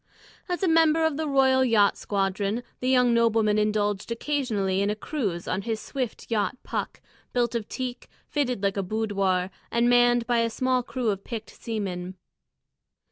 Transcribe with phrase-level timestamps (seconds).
[0.49, 4.95] As a member of the Royal Yacht Squadron, the young nobleman indulged occasionally in a
[4.95, 7.01] cruise on his swift yacht Puck,
[7.33, 11.51] built of teak, fitted like a boudoir, and manned by a small crew of picked
[11.51, 12.15] seamen.